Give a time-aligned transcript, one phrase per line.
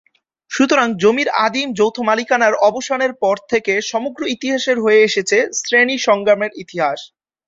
[0.51, 6.99] সুতরাং জমির আদিম যৌথ মালিকানার অবসানের পর থেকে সমগ্র ইতিহাস হয়ে এসেছে শ্রেণী সংগ্রামের ইতিহাস।